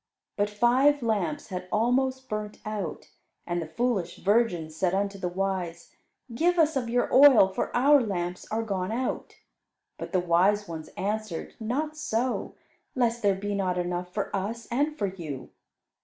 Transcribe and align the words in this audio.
But 0.35 0.49
five 0.49 1.03
lamps 1.03 1.49
had 1.49 1.67
almost 1.71 2.27
burnt 2.27 2.57
out, 2.65 3.11
and 3.45 3.61
the 3.61 3.67
foolish 3.67 4.15
virgins 4.17 4.75
said 4.75 4.95
unto 4.95 5.19
the 5.19 5.27
wise, 5.29 5.91
"Give 6.33 6.57
us 6.57 6.75
of 6.75 6.89
your 6.89 7.13
oil, 7.13 7.49
for 7.49 7.69
our 7.77 8.01
lamps 8.01 8.47
are 8.49 8.63
gone 8.63 8.91
out." 8.91 9.35
But 9.99 10.11
the 10.11 10.19
wise 10.19 10.67
ones 10.67 10.87
answered, 10.97 11.53
"Not 11.59 11.95
so; 11.95 12.55
lest 12.95 13.21
there 13.21 13.35
be 13.35 13.53
not 13.53 13.77
enough 13.77 14.11
for 14.11 14.35
us 14.35 14.65
and 14.71 14.97
for 14.97 15.05
you. 15.05 15.51